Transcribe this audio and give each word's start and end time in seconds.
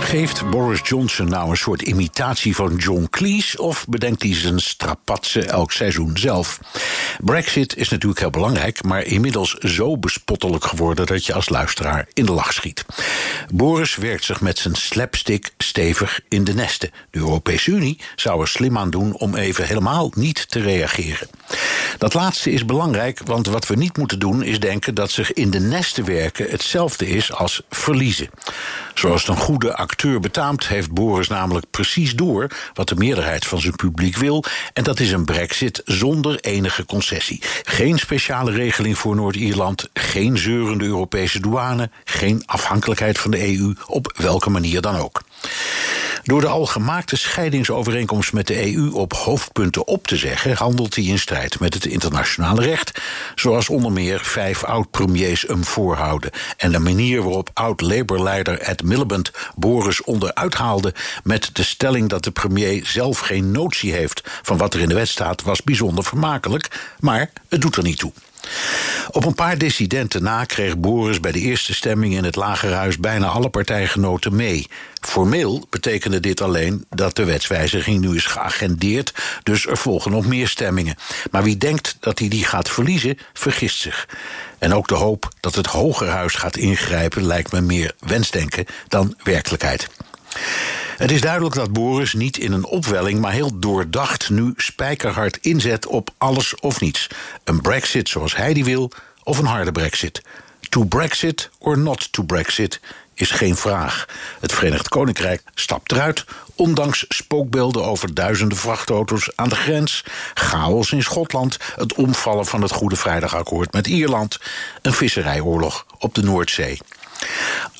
Geeft 0.00 0.50
Boris 0.50 0.80
Johnson 0.82 1.28
nou 1.28 1.50
een 1.50 1.56
soort 1.56 1.82
imitatie 1.82 2.54
van 2.54 2.76
John 2.76 3.06
Cleese 3.10 3.62
of 3.62 3.86
bedenkt 3.88 4.22
hij 4.22 4.34
zijn 4.34 4.60
strapatsen 4.60 5.48
elk 5.48 5.72
seizoen 5.72 6.16
zelf? 6.16 6.60
Brexit 7.20 7.76
is 7.76 7.88
natuurlijk 7.88 8.20
heel 8.20 8.30
belangrijk, 8.30 8.82
maar 8.82 9.04
inmiddels 9.04 9.54
zo 9.54 9.98
bespottelijk 9.98 10.64
geworden 10.64 11.06
dat 11.06 11.26
je 11.26 11.34
als 11.34 11.48
luisteraar 11.48 12.06
in 12.12 12.26
de 12.26 12.32
lach 12.32 12.52
schiet. 12.52 12.84
Boris 13.52 13.96
werkt 13.96 14.24
zich 14.24 14.40
met 14.40 14.58
zijn 14.58 14.74
slapstick 14.74 15.50
stevig 15.58 16.20
in 16.28 16.44
de 16.44 16.54
nesten. 16.54 16.90
De 17.10 17.18
Europese 17.18 17.70
Unie 17.70 18.00
zou 18.16 18.40
er 18.40 18.48
slim 18.48 18.78
aan 18.78 18.90
doen 18.90 19.14
om 19.14 19.34
even 19.34 19.66
helemaal 19.66 20.12
niet 20.14 20.50
te 20.50 20.60
reageren. 20.60 21.28
Dat 21.98 22.14
laatste 22.14 22.50
is 22.50 22.64
belangrijk, 22.64 23.20
want 23.24 23.46
wat 23.46 23.66
we 23.66 23.76
niet 23.76 23.96
moeten 23.96 24.18
doen 24.18 24.42
is 24.42 24.60
denken 24.60 24.94
dat 24.94 25.10
zich 25.10 25.32
in 25.32 25.50
de 25.50 25.60
nesten 25.60 26.04
werken 26.04 26.50
hetzelfde 26.50 27.08
is 27.08 27.32
als 27.32 27.62
verliezen. 27.70 28.30
Zoals 28.94 29.28
een 29.28 29.36
goede 29.36 29.76
acteur 29.90 30.20
betaamt, 30.20 30.68
heeft 30.68 30.90
Boris 30.92 31.28
namelijk 31.28 31.66
precies 31.70 32.14
door 32.14 32.46
wat 32.74 32.88
de 32.88 32.94
meerderheid 32.94 33.46
van 33.46 33.60
zijn 33.60 33.76
publiek 33.76 34.16
wil. 34.16 34.44
En 34.72 34.84
dat 34.84 35.00
is 35.00 35.12
een 35.12 35.24
brexit 35.24 35.82
zonder 35.84 36.40
enige 36.40 36.84
concessie. 36.86 37.42
Geen 37.62 37.98
speciale 37.98 38.50
regeling 38.50 38.98
voor 38.98 39.16
Noord-Ierland, 39.16 39.88
geen 39.92 40.38
zeurende 40.38 40.84
Europese 40.84 41.40
douane, 41.40 41.90
geen 42.04 42.42
afhankelijkheid 42.46 43.18
van 43.18 43.30
de 43.30 43.56
EU 43.56 43.74
op 43.86 44.12
welke 44.16 44.50
manier 44.50 44.80
dan 44.80 44.96
ook. 44.96 45.19
Door 46.22 46.40
de 46.40 46.46
al 46.46 46.66
gemaakte 46.66 47.16
scheidingsovereenkomst 47.16 48.32
met 48.32 48.46
de 48.46 48.74
EU 48.74 48.90
op 48.90 49.12
hoofdpunten 49.12 49.86
op 49.86 50.06
te 50.06 50.16
zeggen, 50.16 50.56
handelt 50.56 50.94
hij 50.94 51.04
in 51.04 51.18
strijd 51.18 51.60
met 51.60 51.74
het 51.74 51.86
internationale 51.86 52.62
recht, 52.62 53.00
zoals 53.34 53.68
onder 53.68 53.92
meer 53.92 54.20
vijf 54.20 54.64
oud-premiers 54.64 55.42
hem 55.42 55.64
voorhouden. 55.64 56.30
En 56.56 56.72
de 56.72 56.78
manier 56.78 57.22
waarop 57.22 57.50
oud-Labour-leider 57.54 58.58
Ed 58.58 58.82
Miliband 58.82 59.30
Boris 59.56 60.02
onderuit 60.02 60.54
haalde 60.54 60.94
met 61.22 61.50
de 61.52 61.62
stelling 61.62 62.08
dat 62.08 62.24
de 62.24 62.30
premier 62.30 62.86
zelf 62.86 63.18
geen 63.18 63.50
notie 63.50 63.92
heeft 63.92 64.22
van 64.42 64.56
wat 64.56 64.74
er 64.74 64.80
in 64.80 64.88
de 64.88 64.94
wet 64.94 65.08
staat, 65.08 65.42
was 65.42 65.62
bijzonder 65.62 66.04
vermakelijk, 66.04 66.94
maar 67.00 67.30
het 67.48 67.60
doet 67.60 67.76
er 67.76 67.82
niet 67.82 67.98
toe. 67.98 68.12
Op 69.12 69.24
een 69.24 69.34
paar 69.34 69.58
dissidenten 69.58 70.22
na 70.22 70.44
kreeg 70.44 70.78
Boris 70.78 71.20
bij 71.20 71.32
de 71.32 71.38
eerste 71.38 71.74
stemming 71.74 72.14
in 72.14 72.24
het 72.24 72.36
Lagerhuis 72.36 72.98
bijna 72.98 73.26
alle 73.26 73.48
partijgenoten 73.48 74.36
mee. 74.36 74.66
Formeel 75.00 75.66
betekende 75.70 76.20
dit 76.20 76.40
alleen 76.40 76.84
dat 76.88 77.16
de 77.16 77.24
wetswijziging 77.24 78.00
nu 78.00 78.16
is 78.16 78.26
geagendeerd, 78.26 79.14
dus 79.42 79.66
er 79.66 79.76
volgen 79.76 80.10
nog 80.10 80.26
meer 80.26 80.48
stemmingen. 80.48 80.96
Maar 81.30 81.42
wie 81.42 81.56
denkt 81.56 81.96
dat 82.00 82.18
hij 82.18 82.28
die 82.28 82.44
gaat 82.44 82.68
verliezen, 82.68 83.18
vergist 83.32 83.80
zich. 83.80 84.08
En 84.58 84.74
ook 84.74 84.88
de 84.88 84.94
hoop 84.94 85.28
dat 85.40 85.54
het 85.54 85.66
Hogerhuis 85.66 86.34
gaat 86.34 86.56
ingrijpen 86.56 87.26
lijkt 87.26 87.52
me 87.52 87.60
meer 87.60 87.94
wensdenken 87.98 88.66
dan 88.88 89.14
werkelijkheid. 89.22 89.88
Het 91.00 91.10
is 91.10 91.20
duidelijk 91.20 91.54
dat 91.54 91.72
Boris 91.72 92.12
niet 92.12 92.38
in 92.38 92.52
een 92.52 92.64
opwelling, 92.64 93.20
maar 93.20 93.32
heel 93.32 93.58
doordacht 93.58 94.30
nu 94.30 94.52
spijkerhard 94.56 95.36
inzet 95.40 95.86
op 95.86 96.10
alles 96.18 96.54
of 96.54 96.80
niets. 96.80 97.06
Een 97.44 97.60
brexit 97.60 98.08
zoals 98.08 98.36
hij 98.36 98.54
die 98.54 98.64
wil, 98.64 98.90
of 99.22 99.38
een 99.38 99.46
harde 99.46 99.72
brexit. 99.72 100.22
To 100.68 100.84
brexit 100.84 101.50
or 101.58 101.78
not 101.78 102.12
to 102.12 102.22
brexit 102.22 102.80
is 103.14 103.30
geen 103.30 103.56
vraag. 103.56 104.06
Het 104.40 104.52
Verenigd 104.52 104.88
Koninkrijk 104.88 105.42
stapt 105.54 105.92
eruit, 105.92 106.24
ondanks 106.54 107.04
spookbeelden 107.08 107.84
over 107.84 108.14
duizenden 108.14 108.58
vrachtauto's 108.58 109.30
aan 109.34 109.48
de 109.48 109.56
grens, 109.56 110.04
chaos 110.34 110.92
in 110.92 111.02
Schotland, 111.02 111.56
het 111.76 111.94
omvallen 111.94 112.46
van 112.46 112.62
het 112.62 112.72
Goede 112.72 112.96
Vrijdagakkoord 112.96 113.72
met 113.72 113.86
Ierland, 113.86 114.38
een 114.82 114.92
visserijoorlog 114.92 115.86
op 115.98 116.14
de 116.14 116.22
Noordzee. 116.22 116.78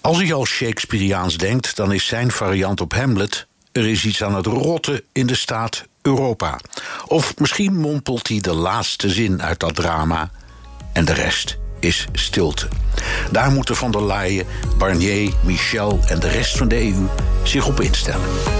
Als 0.00 0.16
hij 0.16 0.32
al 0.32 0.46
Shakespeareaans 0.46 1.36
denkt, 1.36 1.76
dan 1.76 1.92
is 1.92 2.06
zijn 2.06 2.30
variant 2.30 2.80
op 2.80 2.92
Hamlet: 2.92 3.46
er 3.72 3.86
is 3.86 4.04
iets 4.04 4.22
aan 4.22 4.34
het 4.34 4.46
rotten 4.46 5.02
in 5.12 5.26
de 5.26 5.34
staat 5.34 5.84
Europa. 6.02 6.58
Of 7.06 7.38
misschien 7.38 7.76
mompelt 7.76 8.28
hij 8.28 8.40
de 8.40 8.54
laatste 8.54 9.10
zin 9.10 9.42
uit 9.42 9.60
dat 9.60 9.74
drama 9.74 10.30
en 10.92 11.04
de 11.04 11.12
rest 11.12 11.58
is 11.80 12.06
stilte. 12.12 12.68
Daar 13.30 13.50
moeten 13.50 13.76
Van 13.76 13.90
der 13.90 14.06
Leyen, 14.06 14.46
Barnier, 14.78 15.32
Michel 15.44 16.00
en 16.06 16.20
de 16.20 16.28
rest 16.28 16.56
van 16.56 16.68
de 16.68 16.76
EU 16.76 17.06
zich 17.42 17.66
op 17.66 17.80
instellen. 17.80 18.59